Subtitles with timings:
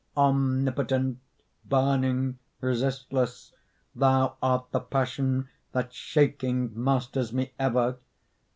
[0.17, 1.19] Omnipotent,
[1.63, 3.53] burning, resistless,
[3.93, 7.97] Thou art the passion that shaking Masters me ever.